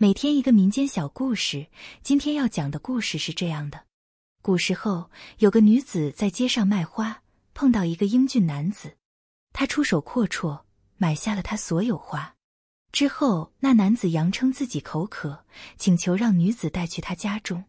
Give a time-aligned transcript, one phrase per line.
[0.00, 1.66] 每天一个民间小故事，
[2.04, 3.84] 今天要讲的故事是这样的：
[4.40, 8.96] 古时候有个女子在街上卖花，碰到一个英俊男子，
[9.52, 10.62] 他出手阔绰，
[10.98, 12.32] 买下了她所有花。
[12.92, 15.44] 之后，那男子扬称自己口渴，
[15.76, 17.64] 请求让女子带去他家中。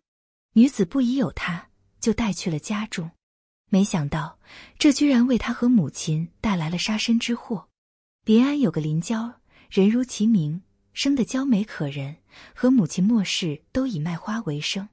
[0.53, 1.69] 女子不疑有他，
[1.99, 3.09] 就带去了家中。
[3.71, 4.37] 没想到，
[4.77, 7.69] 这居然为他和母亲带来了杀身之祸。
[8.23, 9.41] 临安有个林娇，
[9.71, 10.61] 人如其名。
[10.93, 12.17] 生得娇美可人，
[12.53, 14.89] 和母亲莫氏都以卖花为生。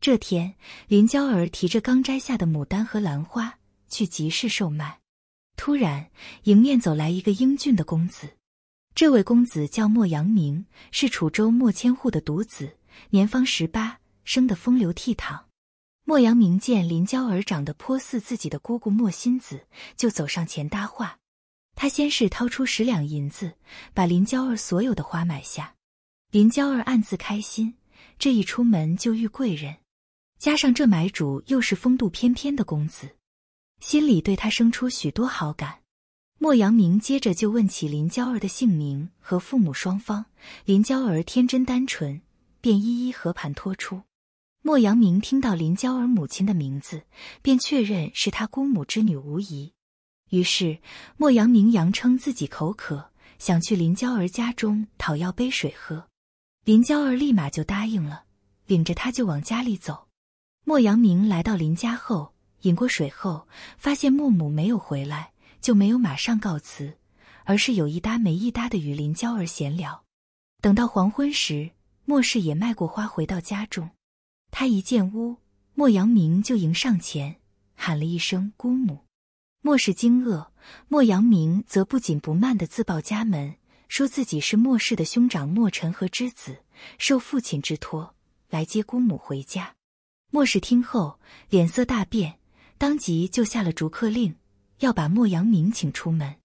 [0.00, 0.54] 这天，
[0.88, 5.00] 林娇儿提着刚摘下的牡丹和兰花去集市售卖，
[5.56, 6.10] 突然
[6.44, 8.36] 迎面走来一个英俊的公子。
[8.94, 12.76] 这位公子叫莫阳明，是楚州莫千户的独子，
[13.10, 15.42] 年方十八，生得风流倜傥。
[16.04, 21.18] 莫阳明见林娇儿长得颇似自己的姑姑莫心子，就走上前搭话。
[21.82, 23.54] 他先是掏出十两银子，
[23.94, 25.76] 把林娇儿所有的花买下。
[26.30, 27.72] 林娇儿暗自开心，
[28.18, 29.78] 这一出门就遇贵人，
[30.38, 33.16] 加上这买主又是风度翩翩的公子，
[33.80, 35.78] 心里对他生出许多好感。
[36.38, 40.26] 莫阳明接着就问起林娇儿的姓名和父母双方，
[40.66, 42.20] 林娇儿天真单纯，
[42.60, 44.02] 便一一和盘托出。
[44.60, 47.04] 莫阳明听到林娇儿母亲的名字，
[47.40, 49.72] 便确认是他姑母之女无疑。
[50.30, 50.78] 于是，
[51.16, 56.06] 莫阳明佯称自己口渴，想去林娇儿家中讨要杯水喝。
[56.64, 58.24] 林娇儿立马就答应了，
[58.66, 60.06] 领着他就往家里走。
[60.64, 66.96] 莫阳明来到林家后，饮过水后，发现莫母没有回来，就没有马上告辞，
[67.44, 70.04] 而是有一搭没一搭的与林娇儿闲聊。
[70.62, 71.70] 等到黄昏时，
[72.04, 73.90] 莫氏也卖过花回到家中，
[74.52, 75.38] 他一进屋，
[75.74, 77.40] 莫阳明就迎上前，
[77.74, 79.06] 喊了一声“姑母”。
[79.62, 80.48] 莫氏惊愕，
[80.88, 83.56] 莫阳明则不紧不慢地自报家门，
[83.88, 86.64] 说自己是莫氏的兄长莫尘和之子，
[86.98, 88.14] 受父亲之托
[88.48, 89.74] 来接姑母回家。
[90.30, 92.38] 莫氏听后脸色大变，
[92.78, 94.34] 当即就下了逐客令，
[94.78, 96.36] 要把莫阳明请出门。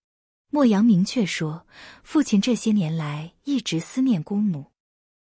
[0.51, 1.65] 莫阳明却说，
[2.03, 4.71] 父亲这些年来一直思念姑母，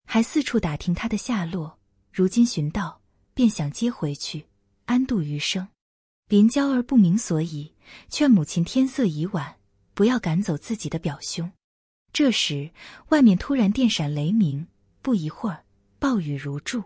[0.06, 1.78] 还四处打听她的下落，
[2.12, 3.00] 如今寻到，
[3.34, 4.46] 便想接回去，
[4.84, 5.66] 安度余生。
[6.30, 7.72] 林娇儿不明所以。
[8.08, 9.56] 劝母亲天色已晚，
[9.94, 11.50] 不要赶走自己的表兄。
[12.12, 12.70] 这时，
[13.08, 14.68] 外面突然电闪雷鸣，
[15.02, 15.64] 不一会儿，
[15.98, 16.84] 暴雨如注。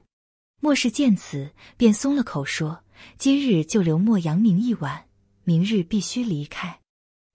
[0.62, 2.84] 莫氏见此，便松了口，说
[3.18, 5.04] ：“今日就留莫阳明一晚，
[5.42, 6.80] 明日必须离开。”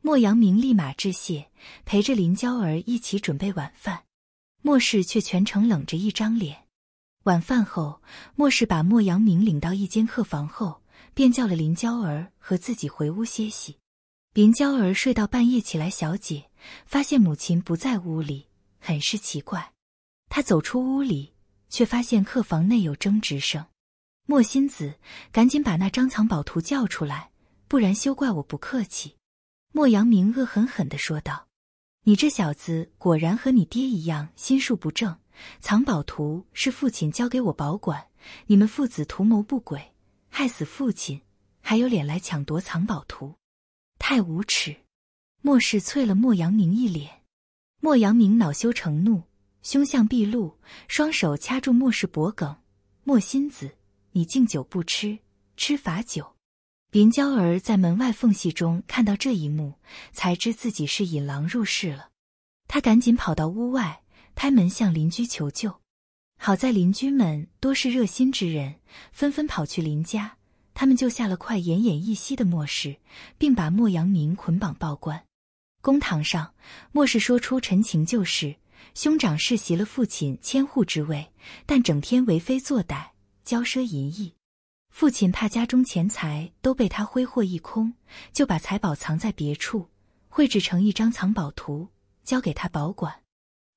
[0.02, 1.52] 莫阳明立马致谢，
[1.86, 4.06] 陪着林娇儿一起准备晚饭。
[4.64, 6.66] 莫氏却全程冷着一张脸。
[7.26, 8.02] 晚饭后，
[8.34, 10.82] 莫氏把莫阳明领到一间客房后。
[11.14, 13.78] 便叫了林娇儿和自己回屋歇息。
[14.34, 16.50] 林娇儿睡到半夜起来，小姐
[16.86, 18.48] 发现母亲不在屋里，
[18.80, 19.74] 很是奇怪。
[20.30, 21.34] 她走出屋里，
[21.70, 23.66] 却发现客房内有争执声。
[24.28, 24.94] 莫心子，
[25.32, 27.32] 赶紧把那张藏宝图叫出来，
[27.68, 29.16] 不然休怪我不客气。
[29.72, 31.48] 莫阳明恶狠狠地说道
[32.06, 35.18] ：“你这小子果然和你爹一样心术不正。
[35.60, 38.08] 藏宝图是父亲交给我保管，
[38.46, 39.94] 你们父子图谋不轨。”
[40.40, 41.20] 害死父亲，
[41.60, 43.36] 还有脸来抢夺藏宝图，
[43.98, 44.74] 太无耻！
[45.42, 47.24] 莫氏啐了莫阳明一脸。
[47.82, 49.24] 莫阳明恼羞成怒，
[49.64, 50.58] 凶相毕露，
[50.88, 52.56] 双手掐住莫氏脖颈。
[53.04, 53.76] 莫心子，
[54.14, 55.20] 你敬酒不吃，
[55.58, 56.38] 吃罚酒。
[56.92, 59.74] 林娇儿在门外缝隙中看到这一幕，
[60.14, 62.12] 才知自己是引狼入室了。
[62.66, 64.04] 他赶紧跑到屋外，
[64.36, 65.82] 拍门向邻居求救。
[66.42, 68.76] 好在邻居们多是热心之人，
[69.12, 70.38] 纷纷跑去林家，
[70.74, 72.96] 他们救下了快奄奄一息的莫氏，
[73.38, 75.22] 并把莫阳明捆绑报官。
[75.82, 76.54] 公堂上，
[76.94, 78.56] 莫氏说出陈情旧事：
[78.96, 81.30] 兄长世袭了父亲千户之位，
[81.66, 83.08] 但整天为非作歹，
[83.46, 84.34] 骄奢淫逸。
[84.90, 87.94] 父亲怕家中钱财都被他挥霍一空，
[88.32, 89.90] 就把财宝藏在别处，
[90.30, 91.90] 绘制成一张藏宝图，
[92.24, 93.19] 交给他保管。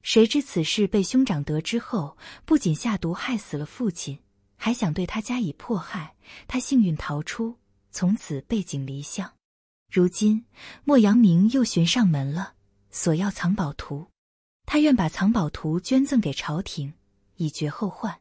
[0.02, 4.18] 谁知此事被兄长得知后，不仅下毒害死了父亲，
[4.56, 6.16] 还想对他加以迫害。
[6.48, 7.56] 他幸运逃出，
[7.90, 9.32] 从此背井离乡。
[9.90, 10.44] 如今
[10.84, 12.54] 莫阳明又寻上门了，
[12.90, 14.08] 索要藏宝图。
[14.66, 16.94] 他愿把藏宝图捐赠给朝廷，
[17.36, 18.18] 以绝后患。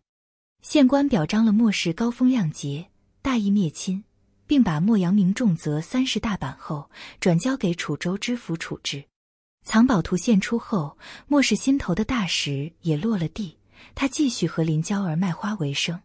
[0.62, 2.92] 县官表彰了莫氏高风亮节，
[3.22, 4.04] 大义灭亲，
[4.46, 9.06] 并把莫阳明重责三十大板后，转交给楚州知府处置。
[9.64, 10.98] 藏宝图献出后，
[11.28, 13.58] 莫氏心头的大石也落了地。
[13.96, 16.00] 他继续和林娇儿卖花为生。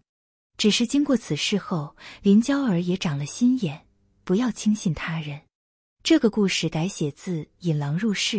[0.57, 3.87] 只是经过此事后，林娇儿也长了心眼，
[4.25, 5.43] 不要轻信他人。
[6.03, 8.39] 这个故事改写自《引狼入室》，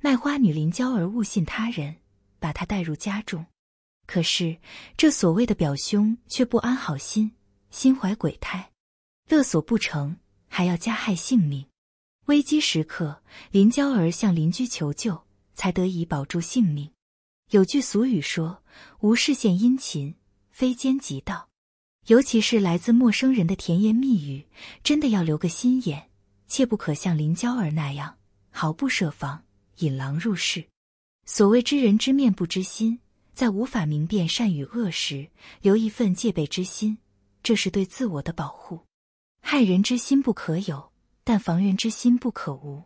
[0.00, 1.96] 卖花女林娇儿误信他人，
[2.38, 3.44] 把他带入家中。
[4.06, 4.56] 可是
[4.96, 7.32] 这所谓的表兄却不安好心，
[7.70, 8.70] 心怀鬼胎，
[9.28, 10.16] 勒索不成，
[10.48, 11.66] 还要加害性命。
[12.26, 15.22] 危机时刻，林娇儿向邻居求救，
[15.54, 16.90] 才得以保住性命。
[17.50, 18.64] 有句俗语说
[18.98, 20.16] ：“无事献殷勤，
[20.50, 21.48] 非奸即盗。”
[22.08, 24.44] 尤其是来自陌生人的甜言蜜语，
[24.82, 26.10] 真的要留个心眼，
[26.48, 28.16] 切不可像林娇儿那样
[28.50, 29.44] 毫不设防
[29.78, 30.66] 引狼入室。
[31.26, 32.98] 所谓知人知面不知心，
[33.32, 35.30] 在无法明辨善与恶时，
[35.62, 36.98] 留一份戒备之心，
[37.44, 38.80] 这是对自我的保护。
[39.40, 40.90] 害人之心不可有，
[41.28, 42.84] 但防人之心不可无。